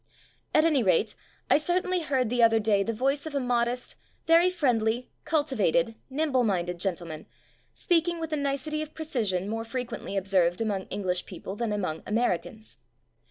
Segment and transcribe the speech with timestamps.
[0.51, 1.13] At any rate,
[1.47, 5.93] I cer tainly heard the other day the voice of a modest, very friendly, cultivated,
[6.09, 7.27] nimble minded gentleman,
[7.71, 11.71] speaking with the nicety of precision more fre quently observed among English peo ple than
[11.71, 12.79] among Americans.